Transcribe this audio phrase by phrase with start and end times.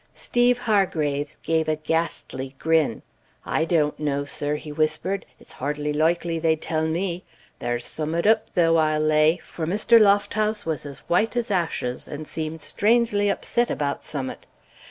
[0.15, 3.03] Steeve Hargraves gave a ghastly grin.
[3.45, 5.27] "I doant know, sir," he whispered.
[5.39, 7.23] "It's hardly loikely they'd tell me.
[7.59, 9.99] There's summat oop, though, I'll lay, for Mr.
[10.01, 14.47] Lofthouse was as whoite as ashes, and seemed strangely oopset about summat.